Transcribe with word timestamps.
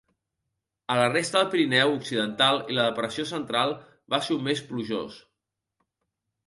A 0.93 0.95
la 0.99 1.09
resta 1.11 1.37
del 1.41 1.51
Pirineu 1.51 1.93
occidental 1.97 2.59
i 2.75 2.79
la 2.79 2.87
depressió 2.89 3.27
Central 3.35 3.77
va 4.17 4.23
ser 4.29 4.35
un 4.39 4.45
mes 4.51 4.67
plujós. 4.73 5.25